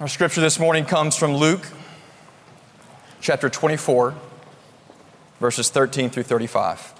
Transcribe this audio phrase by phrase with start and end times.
[0.00, 1.66] Our scripture this morning comes from Luke
[3.20, 4.14] chapter 24,
[5.40, 6.94] verses 13 through 35.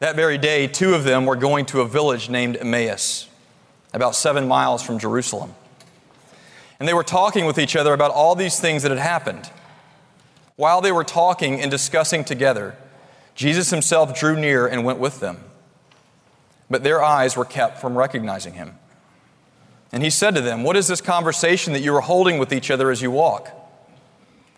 [0.00, 3.28] That very day, two of them were going to a village named Emmaus,
[3.92, 5.54] about seven miles from Jerusalem.
[6.80, 9.48] And they were talking with each other about all these things that had happened.
[10.56, 12.74] While they were talking and discussing together,
[13.36, 15.44] Jesus himself drew near and went with them.
[16.68, 18.78] But their eyes were kept from recognizing him.
[19.94, 22.68] And he said to them, What is this conversation that you are holding with each
[22.68, 23.48] other as you walk?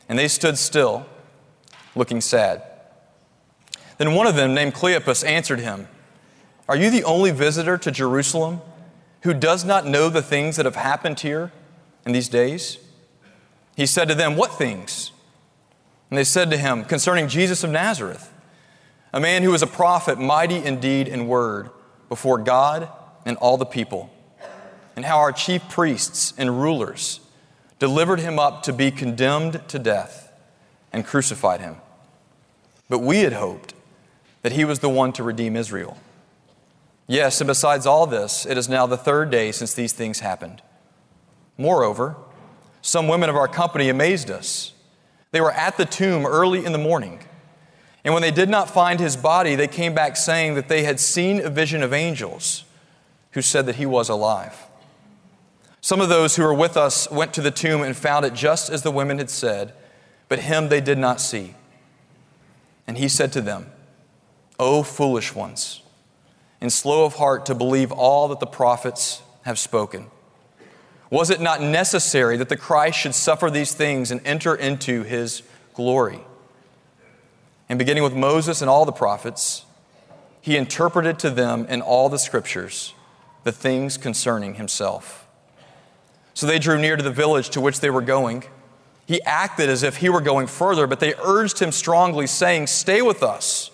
[0.09, 1.05] And they stood still,
[1.95, 2.63] looking sad.
[3.99, 5.89] Then one of them, named Cleopas, answered him,
[6.71, 8.63] Are you the only visitor to Jerusalem
[9.25, 11.53] who does not know the things that have happened here
[12.07, 12.79] in these days?
[13.77, 15.13] He said to them, What things?
[16.09, 18.33] And they said to him, Concerning Jesus of Nazareth,
[19.13, 21.69] a man who was a prophet, mighty in deed and word
[22.09, 22.89] before God
[23.27, 24.11] and all the people
[24.97, 27.21] and how our chief priests and rulers
[27.79, 30.33] delivered him up to be condemned to death
[30.93, 31.77] and crucified him.
[32.89, 33.75] But we had hoped
[34.43, 35.99] that he was the one to redeem Israel.
[37.07, 40.63] Yes, and besides all this, it is now the third day since these things happened.
[41.59, 42.17] Moreover,
[42.81, 44.73] some women of our company amazed us.
[45.31, 47.21] They were at the tomb early in the morning.
[48.05, 51.01] And when they did not find his body, they came back saying that they had
[51.01, 52.65] seen a vision of angels
[53.33, 54.66] who said that he was alive.
[55.87, 58.71] Some of those who were with us went to the tomb and found it just
[58.71, 59.73] as the women had said,
[60.29, 61.55] but him they did not see.
[62.89, 63.71] And he said to them,
[64.59, 65.83] O foolish ones,
[66.61, 70.07] and slow of heart to believe all that the prophets have spoken.
[71.09, 75.45] Was it not necessary that the Christ should suffer these things and enter into his
[75.73, 76.19] glory?
[77.69, 79.65] And beginning with Moses and all the prophets,
[80.41, 82.93] he interpreted to them in all the scriptures
[83.45, 85.26] the things concerning himself.
[86.37, 88.45] So they drew near to the village to which they were going.
[89.07, 93.01] He acted as if he were going further, but they urged him strongly, saying, Stay
[93.01, 93.71] with us,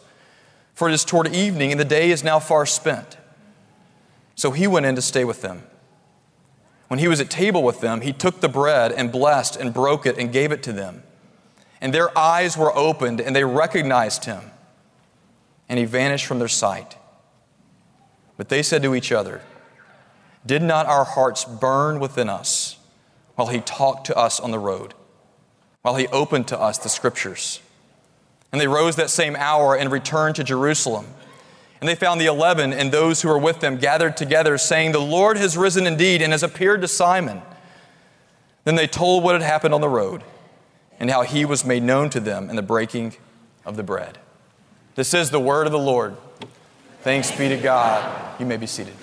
[0.72, 3.18] for it is toward evening, and the day is now far spent.
[4.36, 5.64] So he went in to stay with them.
[6.86, 10.06] When he was at table with them, he took the bread and blessed and broke
[10.06, 11.02] it and gave it to them.
[11.80, 14.52] And their eyes were opened, and they recognized him.
[15.68, 16.96] And he vanished from their sight.
[18.36, 19.40] But they said to each other,
[20.44, 22.76] did not our hearts burn within us
[23.34, 24.94] while he talked to us on the road,
[25.82, 27.60] while he opened to us the scriptures?
[28.50, 31.06] And they rose that same hour and returned to Jerusalem.
[31.80, 35.00] And they found the eleven and those who were with them gathered together, saying, The
[35.00, 37.42] Lord has risen indeed and has appeared to Simon.
[38.64, 40.22] Then they told what had happened on the road
[41.00, 43.14] and how he was made known to them in the breaking
[43.64, 44.18] of the bread.
[44.94, 46.16] This is the word of the Lord.
[47.00, 48.38] Thanks be to God.
[48.38, 48.94] You may be seated.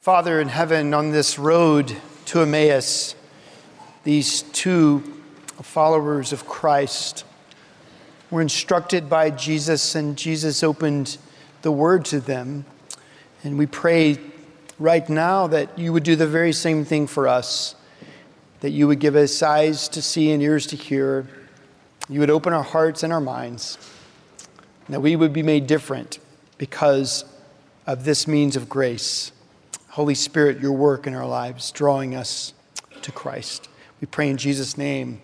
[0.00, 1.94] Father in heaven, on this road
[2.24, 3.14] to Emmaus,
[4.02, 5.00] these two
[5.60, 7.26] followers of Christ
[8.30, 11.18] were instructed by Jesus, and Jesus opened
[11.60, 12.64] the word to them.
[13.44, 14.16] And we pray
[14.78, 17.74] right now that you would do the very same thing for us,
[18.60, 21.26] that you would give us eyes to see and ears to hear.
[22.08, 23.76] You would open our hearts and our minds,
[24.88, 26.20] that we would be made different
[26.56, 27.26] because
[27.86, 29.32] of this means of grace.
[29.90, 32.54] Holy Spirit, your work in our lives, drawing us
[33.02, 33.68] to Christ.
[34.00, 35.20] We pray in Jesus' name.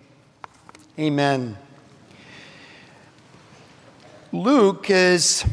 [0.98, 1.56] Amen.
[4.32, 5.44] Luke is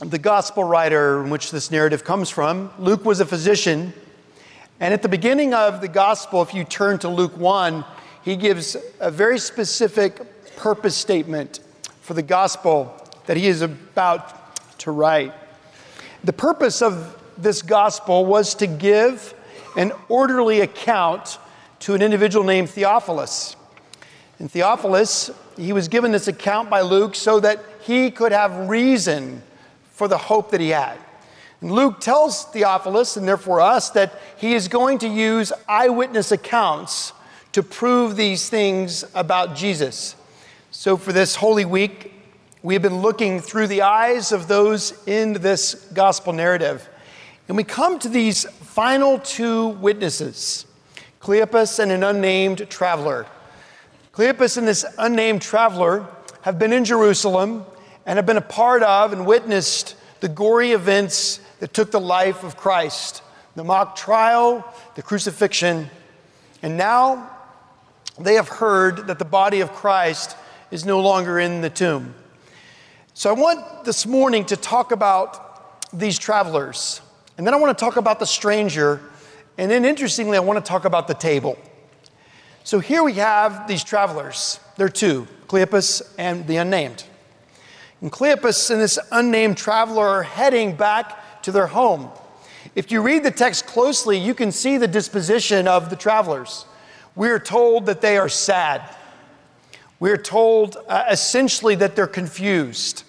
[0.00, 2.70] the gospel writer in which this narrative comes from.
[2.78, 3.94] Luke was a physician.
[4.78, 7.82] And at the beginning of the gospel, if you turn to Luke 1,
[8.22, 10.20] he gives a very specific
[10.54, 11.60] purpose statement
[12.02, 15.32] for the gospel that he is about to write.
[16.24, 19.34] The purpose of this gospel was to give
[19.76, 21.38] an orderly account
[21.80, 23.56] to an individual named Theophilus.
[24.38, 29.42] And Theophilus, he was given this account by Luke so that he could have reason
[29.92, 30.98] for the hope that he had.
[31.60, 37.12] And Luke tells Theophilus, and therefore us, that he is going to use eyewitness accounts
[37.52, 40.16] to prove these things about Jesus.
[40.70, 42.12] So for this Holy Week,
[42.62, 46.86] we have been looking through the eyes of those in this gospel narrative.
[47.48, 50.66] And we come to these final two witnesses
[51.20, 53.26] Cleopas and an unnamed traveler.
[54.12, 56.06] Cleopas and this unnamed traveler
[56.42, 57.64] have been in Jerusalem
[58.06, 62.44] and have been a part of and witnessed the gory events that took the life
[62.44, 63.22] of Christ
[63.56, 64.64] the mock trial,
[64.94, 65.88] the crucifixion,
[66.62, 67.30] and now
[68.18, 70.36] they have heard that the body of Christ
[70.70, 72.14] is no longer in the tomb.
[73.14, 77.00] So I want this morning to talk about these travelers.
[77.36, 79.00] And then I want to talk about the stranger.
[79.58, 81.58] And then interestingly, I want to talk about the table.
[82.64, 84.58] So here we have these travelers.
[84.76, 87.04] There are two Cleopas and the unnamed.
[88.00, 92.10] And Cleopas and this unnamed traveler are heading back to their home.
[92.74, 96.66] If you read the text closely, you can see the disposition of the travelers.
[97.14, 98.82] We are told that they are sad.
[100.00, 103.04] We are told uh, essentially that they're confused.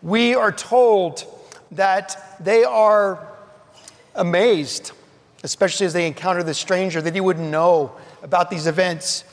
[0.00, 1.24] We are told
[1.72, 3.33] that they are
[4.14, 4.92] amazed,
[5.42, 9.24] especially as they encounter the stranger, that he wouldn't know about these events.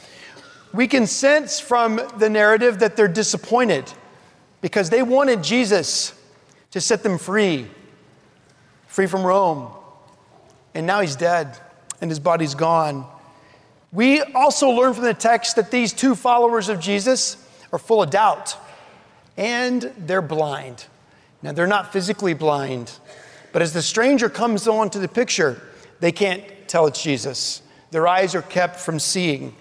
[0.74, 3.92] We can sense from the narrative that they're disappointed
[4.62, 6.13] because they wanted Jesus
[6.72, 7.68] to set them free,
[8.88, 9.72] free from Rome.
[10.74, 11.57] And now he's dead
[12.00, 13.06] and his body's gone.
[13.92, 17.38] We also learn from the text that these two followers of Jesus
[17.74, 18.56] are full of doubt
[19.36, 20.86] and they're blind.
[21.42, 22.92] Now, they're not physically blind,
[23.51, 25.62] but as the stranger comes onto the picture,
[26.00, 27.62] they can't tell it's Jesus.
[27.92, 29.56] Their eyes are kept from seeing.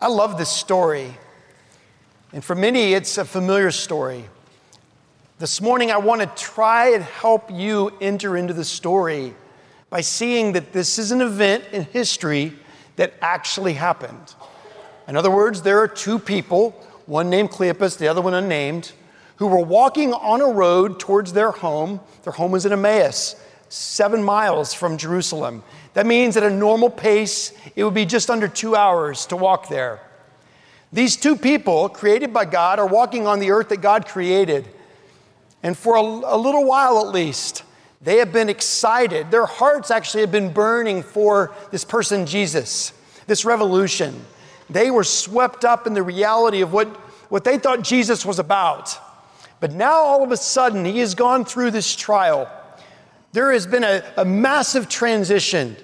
[0.00, 1.16] I love this story.
[2.32, 4.24] And for many, it's a familiar story.
[5.38, 9.34] This morning, I want to try and help you enter into the story
[9.90, 12.52] by seeing that this is an event in history
[12.96, 14.34] that actually happened.
[15.06, 16.70] In other words, there are two people,
[17.06, 18.92] one named Cleopas, the other one unnamed,
[19.36, 22.00] who were walking on a road towards their home.
[22.22, 23.36] Their home was in Emmaus,
[23.68, 25.62] seven miles from Jerusalem.
[25.94, 29.68] That means at a normal pace, it would be just under two hours to walk
[29.68, 30.00] there.
[30.92, 34.68] These two people, created by God, are walking on the earth that God created.
[35.62, 37.64] And for a, a little while at least,
[38.00, 39.30] they have been excited.
[39.30, 42.92] Their hearts actually have been burning for this person, Jesus,
[43.26, 44.24] this revolution.
[44.70, 46.88] They were swept up in the reality of what,
[47.30, 48.98] what they thought Jesus was about.
[49.60, 52.50] But now, all of a sudden, he has gone through this trial.
[53.32, 55.76] There has been a, a massive transition.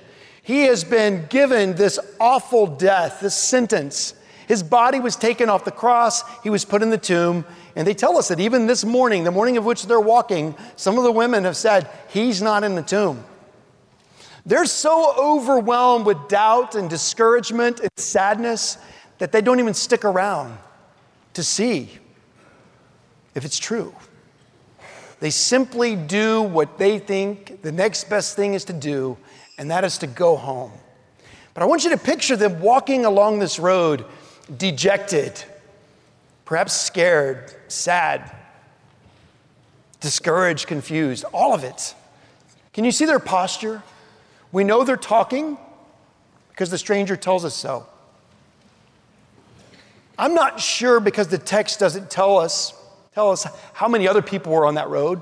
[0.42, 4.14] He has been given this awful death, this sentence.
[4.48, 7.44] His body was taken off the cross, he was put in the tomb,
[7.76, 10.98] and they tell us that even this morning, the morning of which they're walking, some
[10.98, 13.24] of the women have said, He's not in the tomb.
[14.44, 18.78] They're so overwhelmed with doubt and discouragement and sadness
[19.18, 20.58] that they don't even stick around
[21.34, 21.98] to see
[23.34, 23.94] if it's true.
[25.20, 29.18] They simply do what they think the next best thing is to do,
[29.58, 30.72] and that is to go home.
[31.52, 34.06] But I want you to picture them walking along this road,
[34.56, 35.44] dejected,
[36.46, 38.34] perhaps scared, sad,
[40.00, 41.94] discouraged, confused, all of it.
[42.72, 43.82] Can you see their posture?
[44.52, 45.58] We know they're talking
[46.48, 47.86] because the stranger tells us so.
[50.18, 52.74] I'm not sure because the text doesn't tell us
[53.14, 55.20] tell us how many other people were on that road.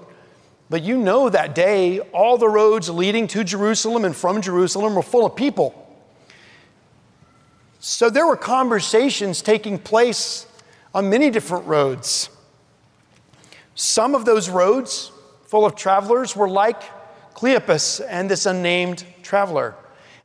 [0.71, 5.03] But you know that day, all the roads leading to Jerusalem and from Jerusalem were
[5.03, 5.87] full of people.
[7.81, 10.47] So there were conversations taking place
[10.95, 12.29] on many different roads.
[13.75, 15.13] Some of those roads,
[15.47, 16.83] full of travelers, were like
[17.35, 19.77] Cleopas and this unnamed traveler.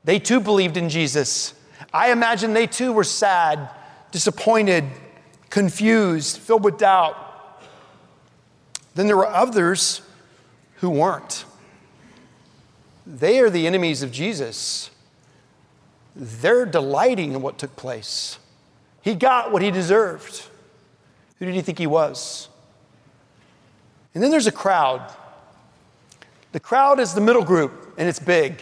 [0.04, 1.54] They too believed in Jesus.
[1.94, 3.69] I imagine they too were sad,
[4.12, 4.83] disappointed,
[5.50, 7.23] confused, filled with doubt.
[8.95, 10.01] Then there were others
[10.77, 11.45] who weren't.
[13.05, 14.89] They are the enemies of Jesus.
[16.15, 18.38] They're delighting in what took place.
[19.01, 20.47] He got what he deserved.
[21.39, 22.50] Who did he think he was?
[24.13, 25.12] And then there's a crowd.
[26.51, 28.62] The crowd is the middle group, and it's big.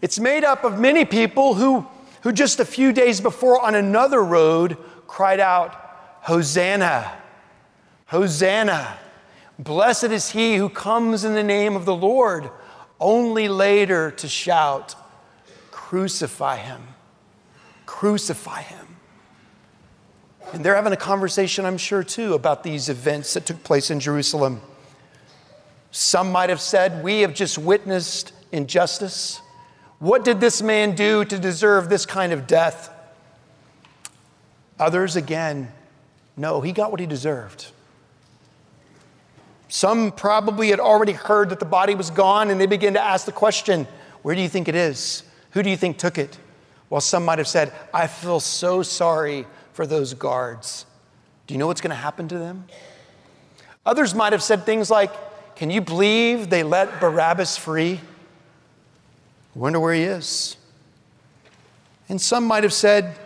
[0.00, 1.86] It's made up of many people who,
[2.22, 4.76] who just a few days before on another road
[5.06, 5.72] cried out,
[6.22, 7.12] Hosanna!
[8.06, 8.98] Hosanna!
[9.58, 12.50] Blessed is he who comes in the name of the Lord,
[12.98, 14.96] only later to shout,
[15.70, 16.82] Crucify him!
[17.86, 18.96] Crucify him!
[20.52, 24.00] And they're having a conversation, I'm sure, too, about these events that took place in
[24.00, 24.60] Jerusalem.
[25.90, 29.40] Some might have said, We have just witnessed injustice.
[30.00, 32.90] What did this man do to deserve this kind of death?
[34.78, 35.72] Others, again,
[36.36, 37.68] no, he got what he deserved.
[39.74, 43.26] Some probably had already heard that the body was gone and they began to ask
[43.26, 43.88] the question
[44.22, 45.24] where do you think it is?
[45.50, 46.38] Who do you think took it?
[46.88, 50.86] While some might have said, I feel so sorry for those guards.
[51.48, 52.66] Do you know what's going to happen to them?
[53.84, 55.10] Others might have said things like,
[55.56, 58.00] Can you believe they let Barabbas free?
[59.56, 60.56] I wonder where he is.
[62.08, 63.18] And some might have said,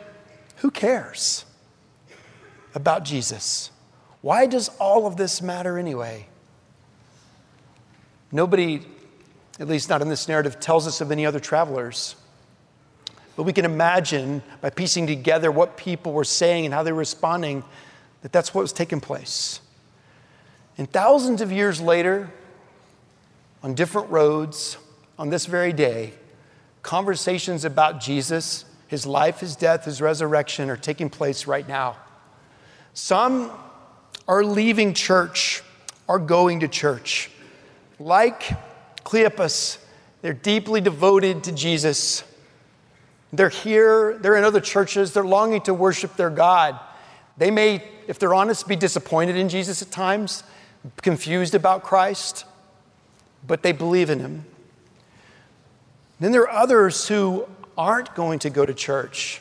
[0.57, 1.45] Who cares?
[2.75, 3.71] about Jesus?
[4.23, 6.28] Why does all of this matter anyway?
[8.31, 8.83] Nobody,
[9.59, 12.17] at least not in this narrative, tells us of any other travelers.
[13.37, 16.99] But we can imagine by piecing together what people were saying and how they were
[16.99, 17.63] responding
[18.23, 19.61] that that's what was taking place.
[20.77, 22.31] And thousands of years later,
[23.63, 24.77] on different roads,
[25.19, 26.13] on this very day,
[26.83, 31.97] conversations about Jesus, his life, his death, his resurrection are taking place right now.
[32.95, 33.51] Some
[34.27, 35.63] are leaving church,
[36.09, 37.31] are going to church.
[37.99, 38.53] Like
[39.05, 39.79] Cleopas,
[40.23, 42.25] they're deeply devoted to Jesus.
[43.33, 46.79] They're here, they're in other churches, they're longing to worship their God.
[47.37, 50.43] They may, if they're honest, be disappointed in Jesus at times,
[51.03, 52.45] confused about Christ,
[53.47, 54.45] but they believe in him.
[56.21, 59.41] Then there are others who aren't going to go to church.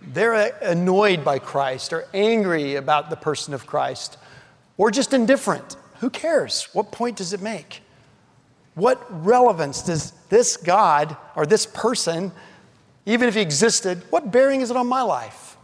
[0.00, 4.16] They're uh, annoyed by Christ or angry about the person of Christ
[4.76, 5.76] or just indifferent.
[6.02, 6.68] Who cares?
[6.72, 7.80] What point does it make?
[8.74, 12.32] What relevance does this God or this person,
[13.06, 15.56] even if he existed, what bearing is it on my life?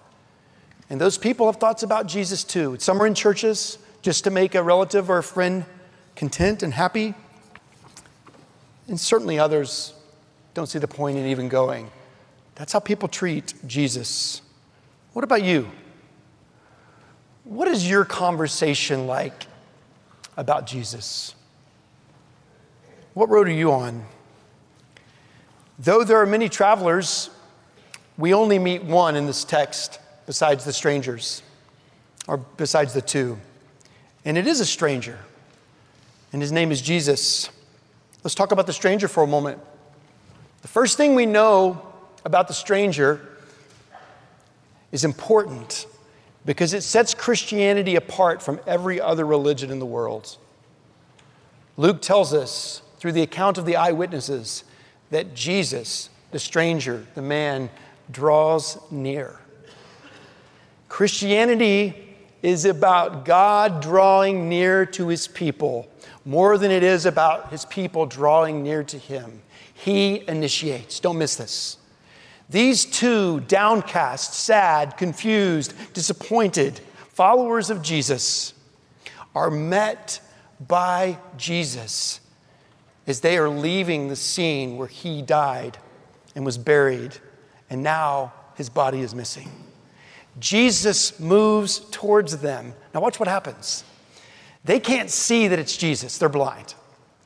[0.91, 2.77] And those people have thoughts about Jesus too.
[2.79, 5.65] Some are in churches just to make a relative or a friend
[6.15, 7.15] content and happy.
[8.87, 9.93] And certainly others
[10.55, 11.91] don't see the point in even going.
[12.55, 14.41] That's how people treat Jesus.
[15.15, 15.69] What about you?
[17.43, 19.49] What is your conversation like
[20.39, 21.35] about Jesus?
[23.13, 24.07] What road are you on?
[25.79, 27.29] Though there are many travelers,
[28.17, 31.43] we only meet one in this text besides the strangers,
[32.29, 33.39] or besides the two.
[34.25, 35.19] And it is a stranger,
[36.33, 37.51] and his name is Jesus.
[38.23, 39.59] Let's talk about the stranger for a moment.
[40.63, 41.83] The first thing we know
[42.25, 43.21] about the stranger
[44.93, 45.87] is important
[46.45, 50.37] because it sets Christianity apart from every other religion in the world.
[51.77, 54.65] Luke tells us through the account of the eyewitnesses
[55.11, 57.71] that Jesus, the stranger, the man,
[58.11, 59.41] draws near.
[60.89, 65.89] Christianity is about God drawing near to his people
[66.29, 69.41] more than it is about his people drawing near to him.
[69.73, 71.01] He initiates.
[71.01, 71.78] Don't miss this.
[72.51, 78.55] These two downcast, sad, confused, disappointed followers of Jesus
[79.35, 80.21] are met
[80.67, 82.21] by Jesus
[83.07, 85.79] as they are leaving the scene where he died
[86.35, 87.17] and was buried,
[87.71, 89.51] and now his body is missing.
[90.39, 92.75] Jesus moves towards them.
[92.95, 93.85] Now, watch what happens.
[94.65, 96.75] They can't see that it's Jesus, they're blind.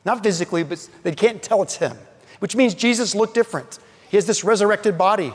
[0.05, 1.97] Not physically, but they can't tell it's him,
[2.38, 3.79] which means Jesus looked different.
[4.12, 5.33] He has this resurrected body.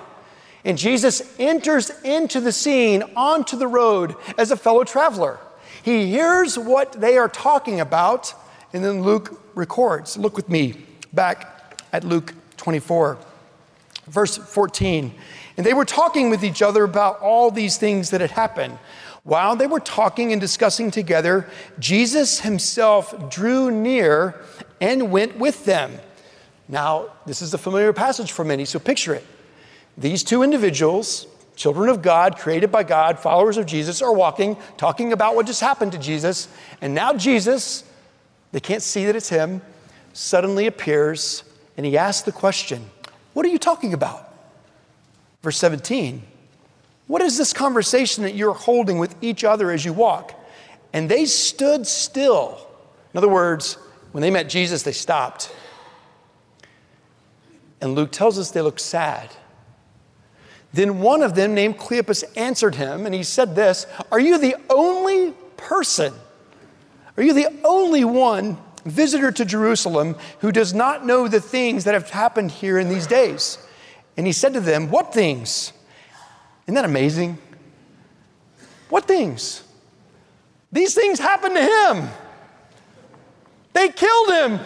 [0.63, 5.39] And Jesus enters into the scene onto the road as a fellow traveler.
[5.81, 8.35] He hears what they are talking about,
[8.73, 10.15] and then Luke records.
[10.15, 10.75] Look with me
[11.11, 13.17] back at Luke 24,
[14.05, 15.11] verse 14.
[15.57, 18.77] And they were talking with each other about all these things that had happened.
[19.23, 24.35] While they were talking and discussing together, Jesus himself drew near
[24.79, 25.99] and went with them.
[26.69, 29.25] Now, this is a familiar passage for many, so picture it.
[29.97, 35.13] These two individuals, children of God, created by God, followers of Jesus, are walking, talking
[35.13, 36.47] about what just happened to Jesus.
[36.81, 37.83] And now Jesus,
[38.51, 39.61] they can't see that it's him,
[40.13, 41.43] suddenly appears
[41.77, 42.89] and he asks the question,
[43.33, 44.33] What are you talking about?
[45.41, 46.23] Verse 17.
[47.05, 50.33] What is this conversation that you're holding with each other as you walk?
[50.91, 52.59] And they stood still.
[53.13, 53.75] In other words,
[54.11, 55.53] when they met Jesus, they stopped.
[57.81, 59.29] And Luke tells us they looked sad.
[60.73, 64.55] Then one of them, named Cleopas, answered him, and he said this Are you the
[64.69, 66.13] only person?
[67.15, 71.93] Are you the only one visitor to Jerusalem who does not know the things that
[71.93, 73.57] have happened here in these days?
[74.15, 75.73] And he said to them, What things?
[76.65, 77.37] Isn't that amazing?
[78.89, 79.63] What things?
[80.71, 82.09] These things happened to him.
[83.73, 84.59] They killed him.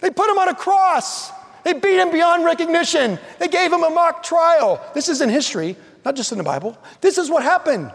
[0.00, 1.30] They put him on a cross.
[1.64, 3.18] They beat him beyond recognition.
[3.38, 4.80] They gave him a mock trial.
[4.94, 6.78] This is in history, not just in the Bible.
[7.00, 7.92] This is what happened.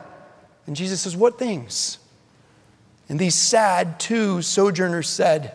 [0.68, 1.98] And Jesus says, What things?
[3.08, 5.54] And these sad two sojourners said,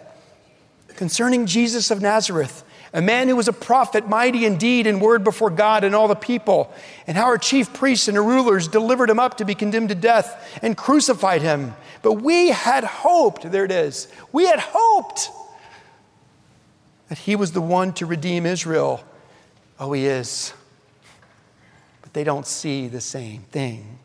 [0.96, 5.00] Concerning Jesus of Nazareth, a man who was a prophet, mighty indeed in deed and
[5.00, 6.72] word before God and all the people,
[7.06, 10.58] and how our chief priests and rulers delivered him up to be condemned to death
[10.60, 11.74] and crucified him.
[12.02, 15.30] But we had hoped, there it is, we had hoped
[17.10, 19.04] that he was the one to redeem Israel.
[19.80, 20.54] Oh, he is.
[22.02, 23.98] But they don't see the same thing.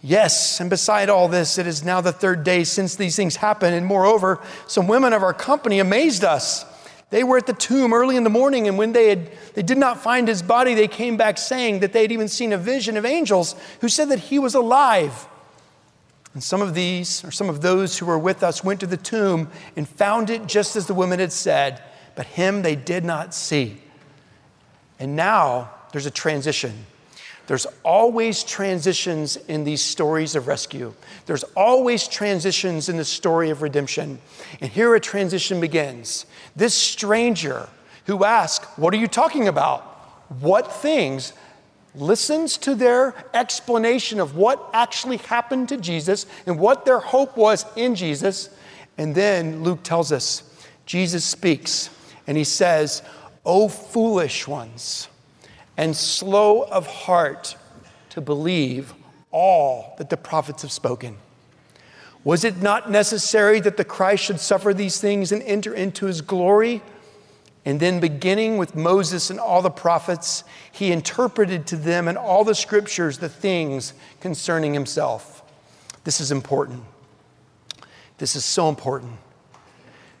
[0.00, 3.74] Yes, and beside all this, it is now the third day since these things happened.
[3.74, 6.64] And moreover, some women of our company amazed us.
[7.10, 9.76] They were at the tomb early in the morning, and when they, had, they did
[9.76, 12.96] not find his body, they came back saying that they had even seen a vision
[12.96, 15.26] of angels who said that he was alive.
[16.34, 18.96] And some of these, or some of those who were with us, went to the
[18.96, 21.82] tomb and found it just as the women had said,
[22.14, 23.80] but him they did not see.
[24.98, 26.86] And now there's a transition.
[27.46, 30.94] There's always transitions in these stories of rescue.
[31.26, 34.20] There's always transitions in the story of redemption.
[34.60, 36.26] And here a transition begins.
[36.54, 37.68] This stranger
[38.06, 39.82] who asks, What are you talking about?
[40.40, 41.32] What things?
[41.94, 47.64] Listens to their explanation of what actually happened to Jesus and what their hope was
[47.76, 48.50] in Jesus.
[48.98, 50.42] And then Luke tells us
[50.86, 51.90] Jesus speaks
[52.26, 53.02] and he says,
[53.44, 55.08] O foolish ones,
[55.76, 57.56] and slow of heart
[58.10, 58.92] to believe
[59.30, 61.16] all that the prophets have spoken.
[62.22, 66.20] Was it not necessary that the Christ should suffer these things and enter into his
[66.20, 66.82] glory?
[67.64, 72.42] And then, beginning with Moses and all the prophets, he interpreted to them in all
[72.42, 75.42] the scriptures the things concerning himself.
[76.04, 76.82] This is important.
[78.16, 79.12] This is so important.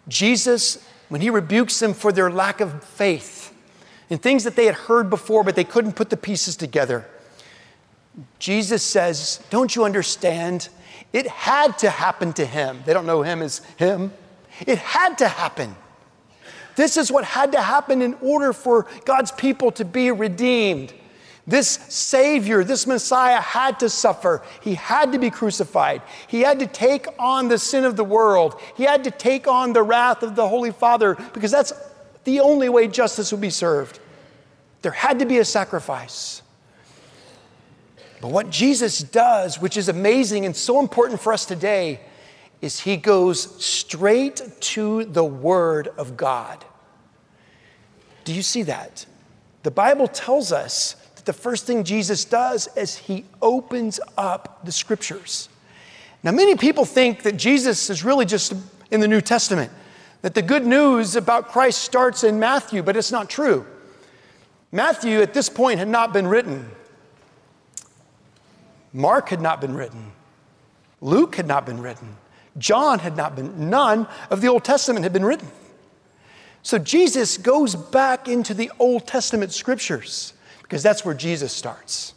[0.08, 3.54] Jesus, when he rebukes them for their lack of faith,
[4.10, 7.06] and things that they had heard before, but they couldn't put the pieces together.
[8.40, 10.68] Jesus says, Don't you understand?
[11.12, 12.82] It had to happen to him.
[12.84, 14.12] They don't know him as him.
[14.66, 15.76] It had to happen.
[16.76, 20.94] This is what had to happen in order for God's people to be redeemed.
[21.46, 24.42] This Savior, this Messiah had to suffer.
[24.60, 26.02] He had to be crucified.
[26.28, 28.60] He had to take on the sin of the world.
[28.76, 31.72] He had to take on the wrath of the Holy Father because that's
[32.24, 33.98] the only way justice would be served.
[34.82, 36.42] There had to be a sacrifice.
[38.20, 42.00] But what Jesus does, which is amazing and so important for us today,
[42.60, 46.64] is he goes straight to the Word of God.
[48.24, 49.06] Do you see that?
[49.62, 54.72] The Bible tells us that the first thing Jesus does is he opens up the
[54.72, 55.48] Scriptures.
[56.22, 58.52] Now, many people think that Jesus is really just
[58.90, 59.72] in the New Testament
[60.22, 63.66] that the good news about Christ starts in Matthew, but it's not true.
[64.70, 66.70] Matthew at this point had not been written.
[68.92, 70.12] Mark had not been written.
[71.00, 72.16] Luke had not been written.
[72.60, 75.48] John had not been, none of the Old Testament had been written.
[76.62, 82.14] So Jesus goes back into the Old Testament scriptures because that's where Jesus starts.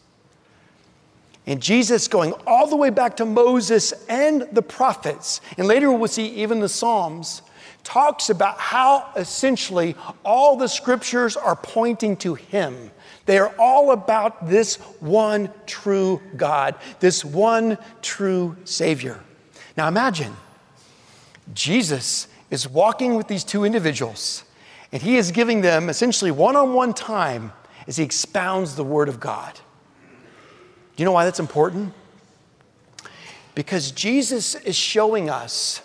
[1.45, 6.08] And Jesus going all the way back to Moses and the prophets, and later we'll
[6.08, 7.41] see even the Psalms,
[7.84, 12.91] talks about how essentially all the scriptures are pointing to Him.
[13.25, 19.19] They are all about this one true God, this one true Savior.
[19.75, 20.36] Now imagine
[21.53, 24.43] Jesus is walking with these two individuals,
[24.91, 27.51] and He is giving them essentially one on one time
[27.88, 29.53] as He expounds the Word of God.
[30.95, 31.93] Do you know why that's important?
[33.55, 35.81] Because Jesus is showing us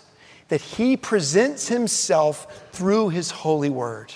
[0.49, 4.13] that he presents himself through his holy word.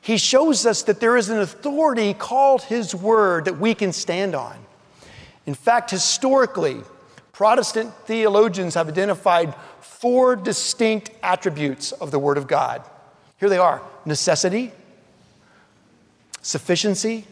[0.00, 4.34] He shows us that there is an authority called his word that we can stand
[4.34, 4.56] on.
[5.46, 6.80] In fact, historically,
[7.38, 12.82] Protestant theologians have identified four distinct attributes of the word of God.
[13.38, 14.72] Here they are necessity,
[16.42, 17.28] sufficiency,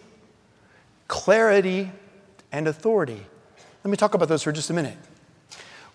[1.08, 1.90] clarity,
[2.52, 3.20] and authority.
[3.82, 4.96] Let me talk about those for just a minute.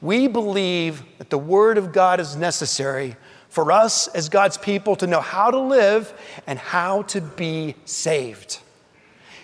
[0.01, 3.15] We believe that the Word of God is necessary
[3.47, 6.13] for us as God's people to know how to live
[6.47, 8.59] and how to be saved.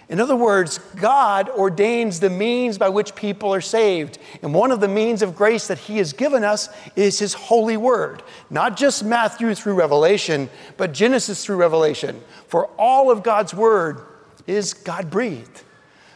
[0.09, 4.19] In other words, God ordains the means by which people are saved.
[4.41, 7.75] And one of the means of grace that He has given us is His holy
[7.75, 8.23] word.
[8.49, 12.21] Not just Matthew through Revelation, but Genesis through Revelation.
[12.47, 14.01] For all of God's word
[14.45, 15.63] is God breathed.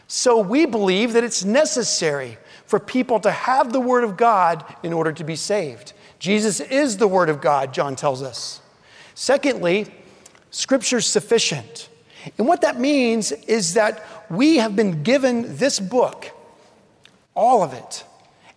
[0.08, 4.94] So we believe that it's necessary for people to have the Word of God in
[4.94, 5.92] order to be saved.
[6.18, 8.62] Jesus is the Word of God, John tells us.
[9.14, 9.86] Secondly,
[10.50, 11.90] Scripture's sufficient.
[12.38, 16.30] And what that means is that we have been given this book,
[17.34, 18.04] all of it,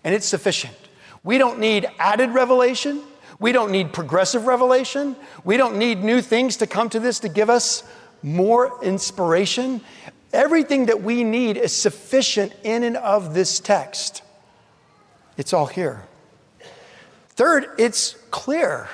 [0.03, 0.75] and it's sufficient.
[1.23, 3.01] We don't need added revelation.
[3.39, 5.15] We don't need progressive revelation.
[5.43, 7.83] We don't need new things to come to this to give us
[8.21, 9.81] more inspiration.
[10.31, 14.21] Everything that we need is sufficient in and of this text.
[15.37, 16.03] It's all here.
[17.29, 18.87] Third, it's clear.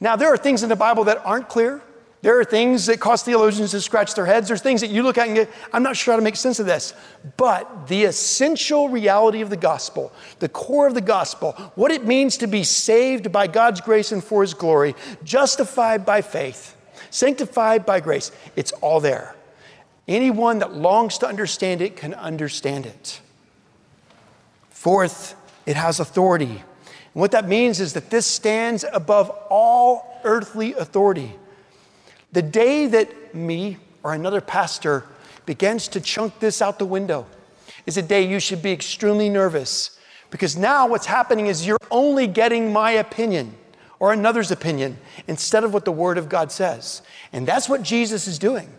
[0.00, 1.80] Now, there are things in the Bible that aren't clear.
[2.26, 4.48] There are things that cause theologians to scratch their heads.
[4.48, 6.58] There's things that you look at and get, I'm not sure how to make sense
[6.58, 6.92] of this.
[7.36, 12.38] But the essential reality of the gospel, the core of the gospel, what it means
[12.38, 16.76] to be saved by God's grace and for his glory, justified by faith,
[17.10, 19.36] sanctified by grace, it's all there.
[20.08, 23.20] Anyone that longs to understand it can understand it.
[24.70, 26.46] Fourth, it has authority.
[26.50, 31.36] And what that means is that this stands above all earthly authority.
[32.32, 35.04] The day that me or another pastor
[35.46, 37.26] begins to chunk this out the window
[37.86, 39.98] is a day you should be extremely nervous
[40.30, 43.54] because now what's happening is you're only getting my opinion
[43.98, 47.02] or another's opinion instead of what the Word of God says.
[47.32, 48.70] And that's what Jesus is doing.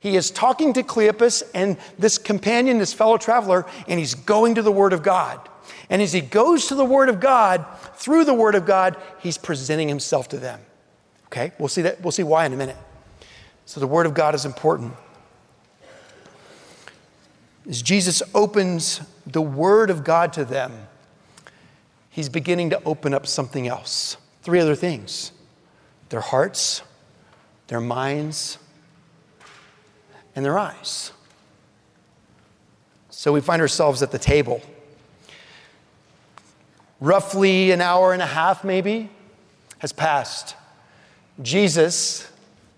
[0.00, 4.62] He is talking to Cleopas and this companion, this fellow traveler, and he's going to
[4.62, 5.48] the Word of God.
[5.90, 9.38] And as he goes to the Word of God, through the Word of God, he's
[9.38, 10.60] presenting himself to them.
[11.26, 12.00] Okay, we'll see that.
[12.00, 12.76] We'll see why in a minute.
[13.66, 14.94] So the Word of God is important.
[17.68, 20.88] As Jesus opens the Word of God to them,
[22.10, 24.16] he's beginning to open up something else.
[24.42, 25.32] Three other things
[26.08, 26.82] their hearts,
[27.68, 28.58] their minds,
[30.34, 31.12] and their eyes.
[33.10, 34.60] So we find ourselves at the table.
[37.00, 39.10] Roughly an hour and a half, maybe,
[39.78, 40.56] has passed.
[41.40, 42.31] Jesus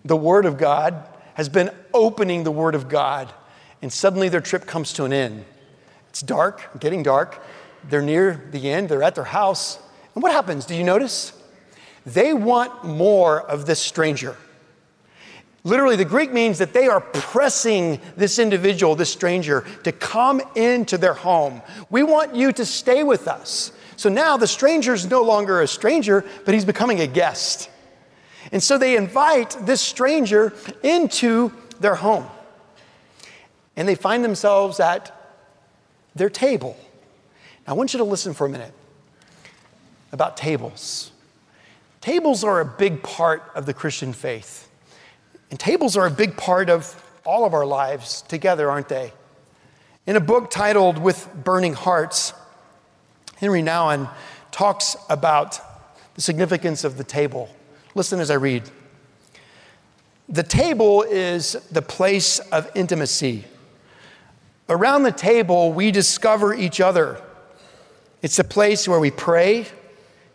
[0.05, 3.33] the Word of God, has been opening the Word of God,
[3.81, 5.43] and suddenly their trip comes to an end.
[6.09, 7.43] It's dark, getting dark.
[7.89, 9.79] They're near the end, they're at their house.
[10.13, 10.65] And what happens?
[10.65, 11.33] Do you notice?
[12.05, 14.37] They want more of this stranger.
[15.63, 20.97] Literally, the Greek means that they are pressing this individual, this stranger, to come into
[20.97, 21.61] their home.
[21.89, 23.71] We want you to stay with us.
[23.95, 27.69] So now the stranger is no longer a stranger, but he's becoming a guest.
[28.55, 32.25] And so they invite this stranger into their home.
[33.75, 35.13] And they find themselves at
[36.15, 36.77] their table.
[37.67, 38.71] Now, I want you to listen for a minute
[40.13, 41.11] about tables.
[41.99, 44.69] Tables are a big part of the Christian faith.
[45.51, 49.11] And tables are a big part of all of our lives together, aren't they?
[50.07, 52.31] In a book titled With Burning Hearts,
[53.35, 54.09] Henri Nouwen
[54.51, 55.59] talks about
[56.13, 57.49] the significance of the table.
[57.95, 58.63] Listen as I read.
[60.27, 63.45] The table is the place of intimacy.
[64.67, 67.21] Around the table, we discover each other.
[68.21, 69.65] It's a place where we pray.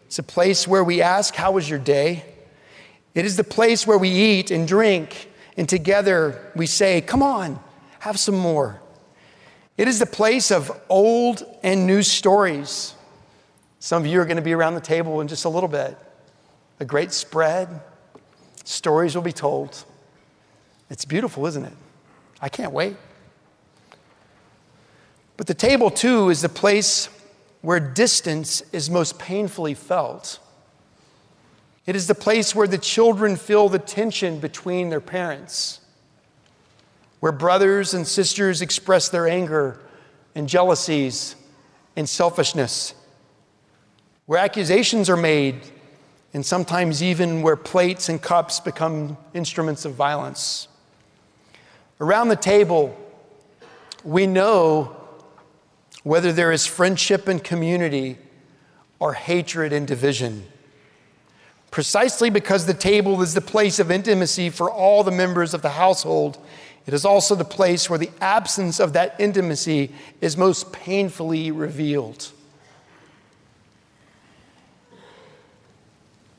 [0.07, 2.25] It's a place where we ask, How was your day?
[3.14, 7.61] It is the place where we eat and drink, and together we say, Come on,
[7.99, 8.81] have some more.
[9.77, 12.94] It is the place of old and new stories.
[13.81, 15.99] Some of you are going to be around the table in just a little bit
[16.81, 17.83] a great spread.
[18.64, 19.85] Stories will be told.
[20.88, 21.73] It's beautiful, isn't it?
[22.40, 22.97] I can't wait.
[25.37, 27.09] But the table, too, is the place
[27.61, 30.38] where distance is most painfully felt.
[31.87, 35.81] It is the place where the children feel the tension between their parents,
[37.21, 39.81] where brothers and sisters express their anger
[40.35, 41.37] and jealousies
[41.97, 42.95] and selfishness,
[44.27, 45.61] where accusations are made
[46.33, 50.69] and sometimes even where plates and cups become instruments of violence.
[52.01, 52.97] Around the table,
[54.05, 54.97] we know
[56.03, 58.16] whether there is friendship and community
[58.99, 60.45] or hatred and division.
[61.71, 65.71] Precisely because the table is the place of intimacy for all the members of the
[65.71, 66.38] household,
[66.87, 72.33] it is also the place where the absence of that intimacy is most painfully revealed.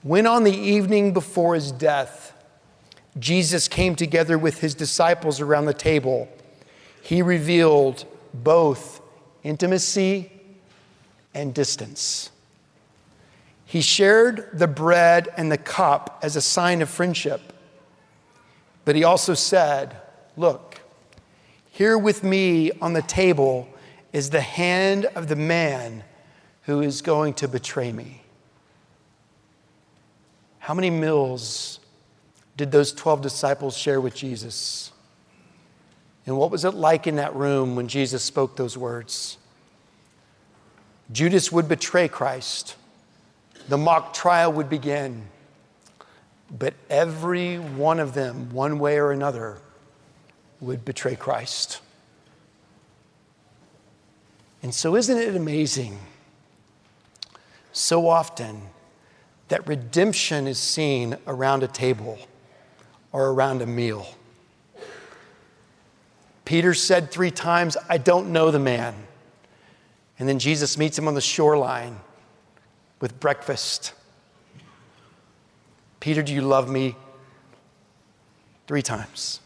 [0.04, 2.34] When on the evening before his death,
[3.20, 6.28] Jesus came together with his disciples around the table,
[7.04, 9.02] he revealed both
[9.44, 10.32] intimacy
[11.34, 12.32] and distance.
[13.66, 17.54] He shared the bread and the cup as a sign of friendship,
[18.86, 19.96] but he also said,
[20.36, 20.82] Look,
[21.70, 23.68] here with me on the table
[24.12, 26.04] is the hand of the man
[26.64, 28.21] who is going to betray me.
[30.62, 31.80] How many meals
[32.56, 34.92] did those 12 disciples share with Jesus?
[36.28, 39.40] And what was it like in that room when Jesus spoke those words?
[41.12, 42.76] Judas would betray Christ.
[43.70, 45.24] The mock trial would begin.
[46.52, 49.58] But every one of them, one way or another,
[50.60, 51.82] would betray Christ.
[54.62, 55.98] And so, isn't it amazing?
[57.74, 58.62] So often,
[59.52, 62.18] that redemption is seen around a table,
[63.12, 64.08] or around a meal.
[66.46, 68.96] Peter said three times, I don't know the man.
[70.18, 72.00] And then Jesus meets him on the shoreline
[73.02, 73.92] with breakfast.
[76.00, 76.96] Peter, do you love me?
[78.68, 79.42] Three times.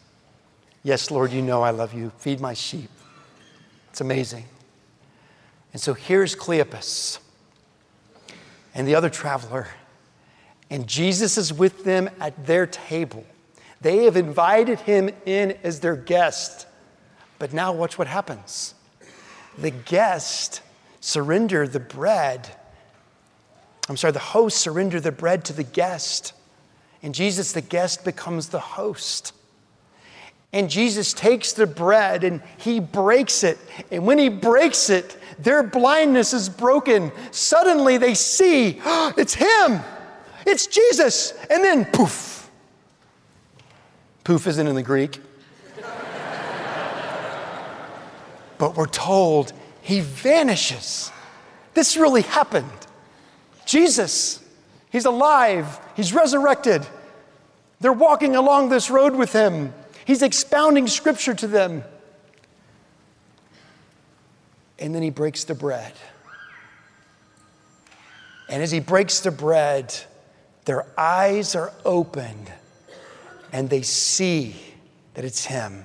[0.84, 2.12] Yes, Lord, you know I love you.
[2.18, 2.90] Feed my sheep.
[3.90, 4.44] It's amazing.
[5.72, 7.18] And so here's Cleopas
[8.72, 9.66] and the other traveler,
[10.70, 13.24] and Jesus is with them at their table.
[13.80, 16.66] They have invited him in as their guest.
[17.38, 18.74] But now, watch what happens.
[19.58, 20.62] The guest
[21.00, 22.48] surrender the bread.
[23.88, 26.32] I'm sorry, the host surrender the bread to the guest.
[27.02, 29.32] And Jesus, the guest, becomes the host.
[30.52, 33.58] And Jesus takes the bread and he breaks it.
[33.90, 37.12] And when he breaks it, their blindness is broken.
[37.30, 39.80] Suddenly they see, oh, it's him,
[40.46, 41.32] it's Jesus.
[41.50, 42.50] And then poof.
[44.24, 45.20] Poof isn't in the Greek.
[48.58, 51.12] but we're told he vanishes.
[51.74, 52.70] This really happened.
[53.66, 54.42] Jesus,
[54.90, 56.86] he's alive, he's resurrected.
[57.80, 59.74] They're walking along this road with him.
[60.06, 61.84] He's expounding scripture to them.
[64.78, 65.92] And then he breaks the bread.
[68.48, 69.94] And as he breaks the bread,
[70.66, 72.52] their eyes are opened
[73.52, 74.56] and they see
[75.14, 75.84] that it's him.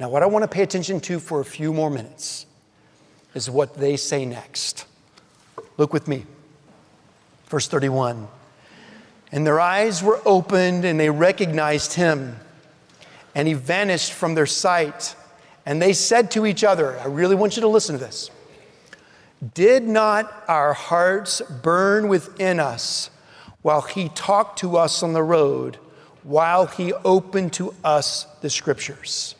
[0.00, 2.46] Now, what I want to pay attention to for a few more minutes
[3.34, 4.86] is what they say next.
[5.76, 6.24] Look with me.
[7.46, 8.28] Verse 31.
[9.32, 12.36] And their eyes were opened and they recognized him,
[13.34, 15.14] and he vanished from their sight.
[15.66, 18.30] And they said to each other, I really want you to listen to this.
[19.54, 23.10] Did not our hearts burn within us
[23.62, 25.78] while he talked to us on the road,
[26.22, 29.34] while he opened to us the scriptures?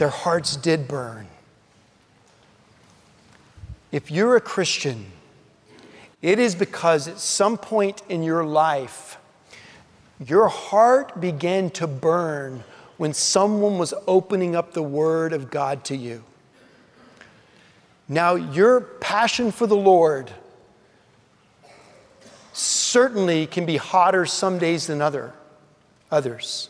[0.00, 1.26] their hearts did burn.
[3.92, 5.04] If you're a Christian,
[6.22, 9.18] it is because at some point in your life,
[10.18, 12.64] your heart began to burn
[12.96, 16.24] when someone was opening up the Word of God to you.
[18.08, 20.30] Now, your passion for the Lord
[22.52, 25.32] certainly can be hotter some days than other,
[26.10, 26.68] others.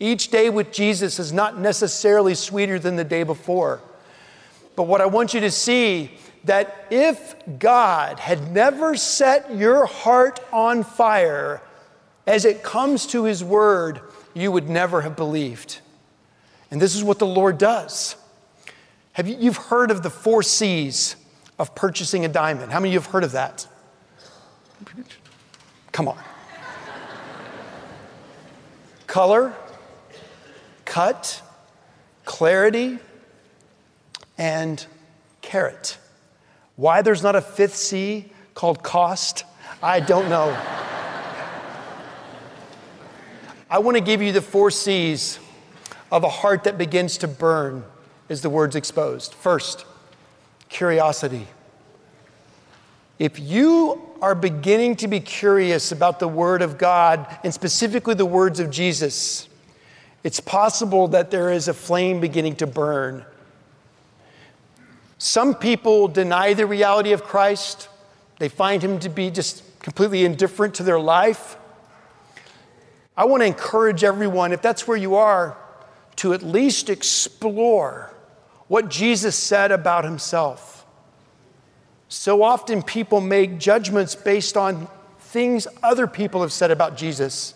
[0.00, 3.80] Each day with Jesus is not necessarily sweeter than the day before.
[4.76, 6.10] But what I want you to see
[6.44, 11.62] that if God had never set your heart on fire
[12.26, 14.00] as it comes to his word,
[14.34, 15.80] you would never have believed.
[16.70, 18.16] And this is what the Lord does.
[19.12, 21.16] Have you, you've heard of the four C's
[21.58, 22.72] of purchasing a diamond.
[22.72, 23.66] How many of you have heard of that?
[25.92, 26.18] Come on.
[29.06, 29.54] Color,
[30.84, 31.40] cut,
[32.24, 32.98] clarity,
[34.36, 34.84] and
[35.40, 35.98] carat.
[36.76, 39.44] Why there's not a fifth C called cost,
[39.82, 40.56] I don't know.
[43.70, 45.38] I want to give you the four C's
[46.10, 47.84] of a heart that begins to burn
[48.28, 49.34] as the word's exposed.
[49.34, 49.84] First,
[50.68, 51.46] curiosity.
[53.18, 58.24] If you are beginning to be curious about the Word of God, and specifically the
[58.24, 59.50] words of Jesus,
[60.22, 63.22] it's possible that there is a flame beginning to burn.
[65.18, 67.90] Some people deny the reality of Christ,
[68.38, 71.58] they find him to be just completely indifferent to their life.
[73.18, 75.58] I want to encourage everyone, if that's where you are,
[76.16, 78.10] to at least explore
[78.68, 80.83] what Jesus said about himself.
[82.14, 84.86] So often people make judgments based on
[85.18, 87.54] things other people have said about Jesus.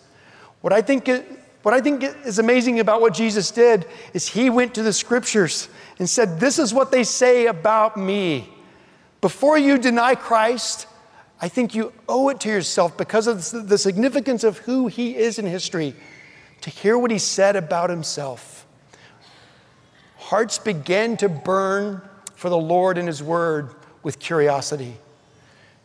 [0.59, 1.09] What I think
[1.61, 5.69] what I think is amazing about what Jesus did is he went to the scriptures
[5.97, 8.49] and said, This is what they say about me.
[9.21, 10.87] Before you deny Christ,
[11.41, 15.39] I think you owe it to yourself because of the significance of who he is
[15.39, 15.95] in history
[16.61, 18.67] to hear what he said about himself.
[20.17, 22.01] Hearts began to burn
[22.35, 24.95] for the Lord and his word with curiosity.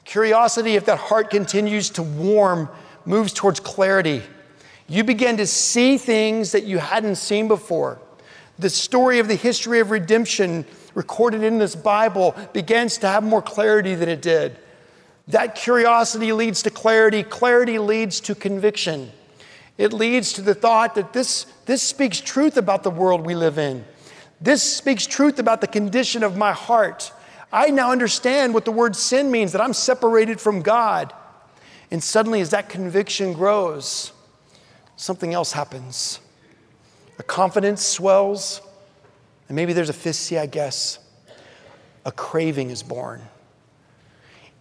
[0.05, 2.69] Curiosity, if that heart continues to warm,
[3.07, 4.23] moves towards clarity
[4.89, 7.99] you begin to see things that you hadn't seen before.
[8.59, 13.43] The story of the history of redemption recorded in this Bible begins to have more
[13.43, 14.59] clarity than it did.
[15.29, 19.11] That curiosity leads to clarity, clarity leads to conviction.
[19.79, 23.59] It leads to the thought that this, this speaks truth about the world we live
[23.59, 23.85] in.
[24.41, 27.11] This speaks truth about the condition of my heart.
[27.53, 31.13] I now understand what the word sin means that I'm separated from God.
[31.91, 34.13] And suddenly, as that conviction grows,
[34.97, 36.21] something else happens.
[37.19, 38.61] A confidence swells,
[39.49, 40.99] and maybe there's a fifth I guess.
[42.05, 43.23] A craving is born.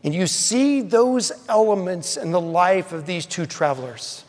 [0.04, 4.24] And you see those elements in the life of these two travelers.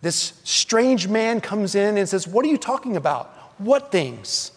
[0.00, 3.28] This strange man comes in and says, What are you talking about?
[3.58, 4.52] What things?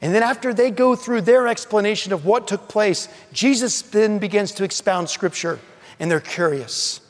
[0.00, 4.52] And then, after they go through their explanation of what took place, Jesus then begins
[4.52, 5.58] to expound scripture,
[5.98, 7.00] and they're curious.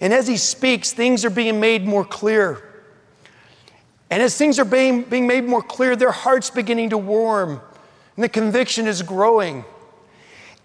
[0.00, 2.62] And as he speaks, things are being made more clear.
[4.10, 7.60] And as things are being, being made more clear, their heart's beginning to warm,
[8.14, 9.64] and the conviction is growing.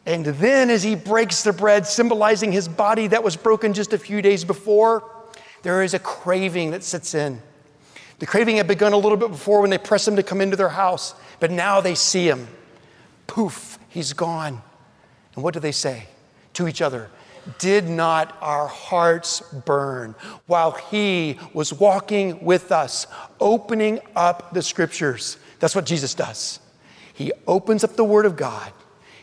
[0.05, 3.97] And then, as he breaks the bread, symbolizing his body that was broken just a
[3.97, 5.09] few days before,
[5.63, 7.41] there is a craving that sits in.
[8.19, 10.55] The craving had begun a little bit before when they pressed him to come into
[10.55, 12.47] their house, but now they see him.
[13.27, 14.61] Poof, he's gone.
[15.35, 16.07] And what do they say
[16.53, 17.09] to each other?
[17.59, 23.07] Did not our hearts burn while he was walking with us,
[23.41, 25.35] opening up the scriptures?
[25.59, 26.61] That's what Jesus does.
[27.13, 28.71] He opens up the Word of God,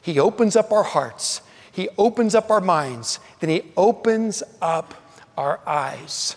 [0.02, 1.40] He opens up our hearts,
[1.72, 4.92] He opens up our minds, then He opens up
[5.38, 6.36] our eyes.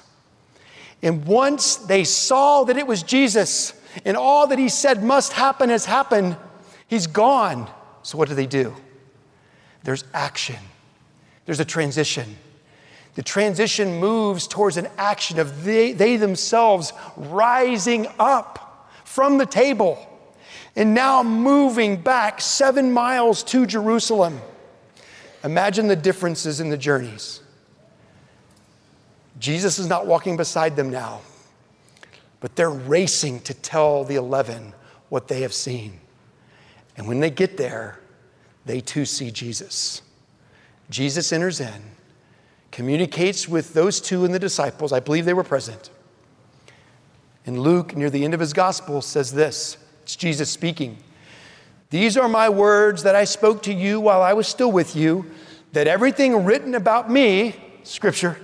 [1.02, 3.74] And once they saw that it was Jesus
[4.06, 6.38] and all that he said must happen has happened,
[6.88, 7.70] he's gone.
[8.04, 8.76] So, what do they do?
[9.84, 10.60] There's action,
[11.46, 12.38] there's a transition.
[13.16, 20.00] The transition moves towards an action of they, they themselves rising up from the table
[20.76, 24.42] and now moving back seven miles to Jerusalem.
[25.44, 27.42] Imagine the differences in the journeys.
[29.40, 31.22] Jesus is not walking beside them now,
[32.44, 34.74] but they're racing to tell the 11
[35.08, 36.02] what they have seen.
[36.98, 38.02] And when they get there,
[38.66, 40.02] they too see Jesus.
[40.90, 41.82] Jesus enters in,
[42.70, 44.92] communicates with those two and the disciples.
[44.92, 45.90] I believe they were present.
[47.46, 50.98] And Luke, near the end of his gospel, says this it's Jesus speaking.
[51.92, 55.32] These are my words that I spoke to you while I was still with you,
[55.72, 58.38] that everything written about me, Scripture,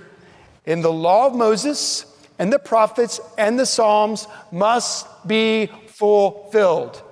[0.64, 2.06] in the law of Moses
[2.40, 7.02] and the prophets and the Psalms must be fulfilled.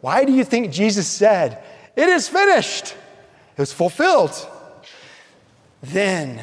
[0.00, 1.62] Why do you think Jesus said,
[1.94, 2.96] It is finished?
[3.52, 4.48] It was fulfilled.
[5.82, 6.42] Then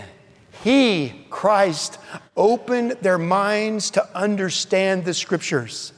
[0.63, 1.97] he, Christ,
[2.37, 5.91] opened their minds to understand the scriptures.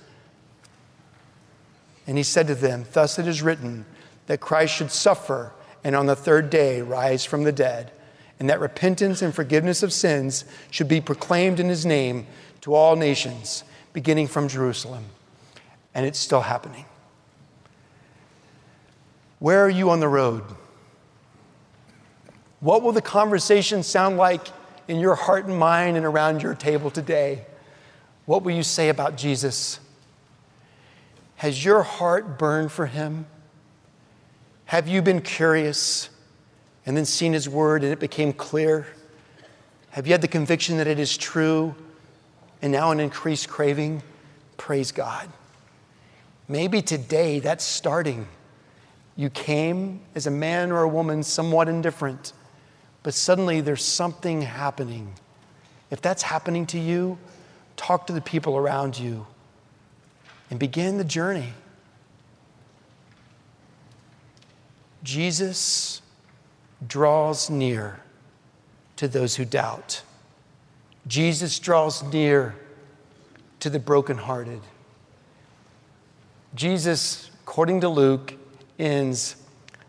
[2.08, 3.86] And he said to them, Thus it is written
[4.28, 5.52] that Christ should suffer
[5.84, 7.92] and on the third day rise from the dead
[8.40, 12.28] and that repentance and forgiveness of sins should be proclaimed in his name
[12.62, 15.06] to all nations, beginning from Jerusalem.
[15.96, 16.86] And it's still happening.
[19.40, 20.44] Where are you on the road?
[22.60, 24.48] What will the conversation sound like
[24.88, 27.46] in your heart and mind and around your table today?
[28.26, 29.80] What will you say about Jesus?
[31.38, 33.28] Has your heart burned for him?
[34.66, 36.10] Have you been curious?
[36.88, 38.88] And then seen His Word and it became clear?
[39.92, 41.76] Have you had the conviction that it is true
[42.62, 44.02] and now an increased craving?
[44.56, 45.28] Praise God.
[46.48, 48.26] Maybe today that's starting.
[49.18, 52.32] You came as a man or a woman somewhat indifferent,
[53.04, 55.14] but suddenly there's something happening.
[55.92, 57.18] If that's happening to you,
[57.76, 59.28] talk to the people around you
[60.50, 61.54] and begin the journey.
[65.04, 66.02] Jesus
[66.86, 68.00] draws near
[68.98, 70.02] to those who doubt.
[71.08, 72.56] Jesus draws near
[73.60, 74.62] to the brokenhearted.
[76.54, 78.34] Jesus, according to Luke,
[78.78, 79.38] ends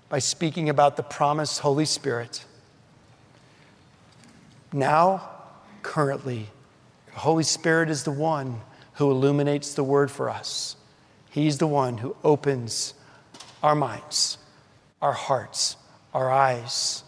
[0.08, 2.44] by speaking about the promised Holy Spirit.
[4.72, 5.30] Now,
[5.82, 6.48] currently,
[7.06, 8.60] the Holy Spirit is the one
[8.94, 10.76] who illuminates the word for us.
[11.30, 12.94] He's the one who opens
[13.62, 14.38] our minds,
[15.00, 15.76] our hearts,
[16.14, 17.04] our eyes.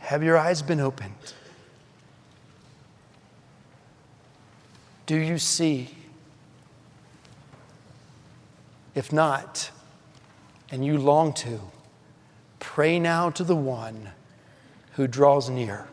[0.00, 1.14] Have your eyes been opened?
[5.06, 5.94] Do you see?
[8.94, 9.70] If not,
[10.70, 11.60] and you long to,
[12.60, 14.10] pray now to the one
[14.92, 15.88] who draws near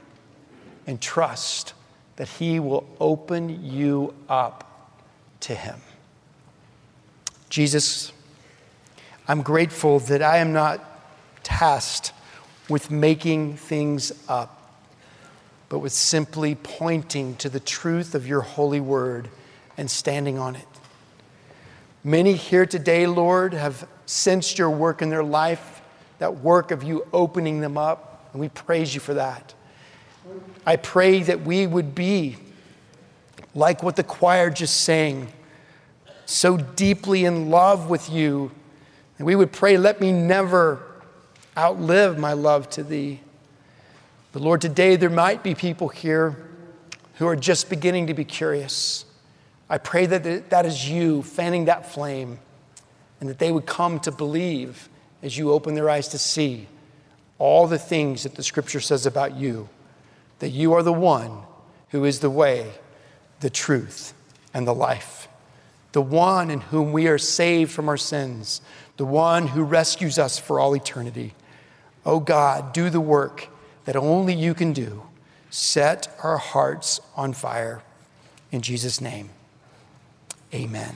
[0.86, 1.74] and trust
[2.18, 5.00] that he will open you up
[5.42, 5.80] to him.
[7.50, 8.12] Jesus,
[9.32, 10.84] I'm grateful that I am not
[11.42, 12.12] tasked
[12.68, 14.84] with making things up,
[15.70, 19.30] but with simply pointing to the truth of your holy word
[19.78, 20.68] and standing on it.
[22.04, 25.82] Many here today, Lord, have sensed your work in their life,
[26.20, 29.54] that work of you opening them up, and we praise you for that.
[30.66, 32.36] I pray that we would be
[33.56, 35.30] like what the choir just sang,
[36.26, 38.52] so deeply in love with you.
[39.22, 40.82] And we would pray, let me never
[41.56, 43.20] outlive my love to thee.
[44.32, 46.50] But Lord, today there might be people here
[47.18, 49.06] who are just beginning to be curious.
[49.70, 52.40] I pray that that is you fanning that flame
[53.20, 54.90] and that they would come to believe
[55.22, 56.68] as you open their eyes to see
[57.38, 59.70] all the things that the scripture says about you,
[60.40, 61.44] that you are the one
[61.90, 62.72] who is the way,
[63.42, 64.16] the truth,
[64.52, 65.28] and the life,
[65.92, 68.62] the one in whom we are saved from our sins,
[68.98, 71.34] the one who rescues us for all eternity.
[72.06, 73.48] Oh God, do the work
[73.86, 75.04] that only you can do.
[75.50, 77.82] Set our hearts on fire.
[78.52, 79.30] In Jesus' name,
[80.54, 80.96] amen.